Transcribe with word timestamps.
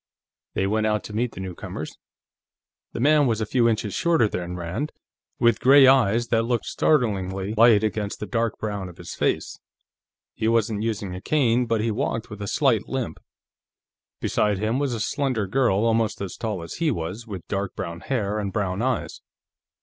They 0.55 0.65
went 0.65 0.87
out 0.87 1.03
to 1.03 1.13
meet 1.13 1.33
the 1.33 1.39
newcomers. 1.39 1.95
The 2.91 2.99
man 2.99 3.27
was 3.27 3.39
a 3.39 3.45
few 3.45 3.69
inches 3.69 3.93
shorter 3.93 4.27
than 4.27 4.55
Rand, 4.55 4.91
with 5.39 5.59
gray 5.59 5.85
eyes 5.85 6.29
that 6.29 6.41
looked 6.41 6.65
startlingly 6.65 7.53
light 7.53 7.83
against 7.83 8.19
the 8.19 8.25
dark 8.25 8.57
brown 8.57 8.89
of 8.89 8.97
his 8.97 9.13
face. 9.13 9.59
He 10.33 10.47
wasn't 10.47 10.81
using 10.81 11.13
a 11.13 11.21
cane, 11.21 11.67
but 11.67 11.81
he 11.81 11.91
walked 11.91 12.31
with 12.31 12.41
a 12.41 12.47
slight 12.47 12.87
limp. 12.89 13.19
Beside 14.19 14.57
him 14.57 14.79
was 14.79 14.95
a 14.95 14.99
slender 14.99 15.45
girl, 15.45 15.85
almost 15.85 16.19
as 16.19 16.35
tall 16.35 16.63
as 16.63 16.77
he 16.77 16.89
was, 16.89 17.27
with 17.27 17.47
dark 17.47 17.75
brown 17.75 17.99
hair 17.99 18.39
and 18.39 18.51
brown 18.51 18.81
eyes. 18.81 19.21